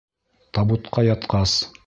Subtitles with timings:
[0.59, 1.57] Табутҡа ятҡас.